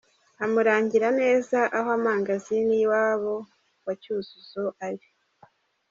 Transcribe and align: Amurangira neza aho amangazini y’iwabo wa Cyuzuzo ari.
Amurangira 0.43 1.07
neza 1.21 1.57
aho 1.77 1.89
amangazini 1.97 2.71
y’iwabo 2.79 3.35
wa 3.85 3.93
Cyuzuzo 4.01 4.63
ari. 4.87 5.07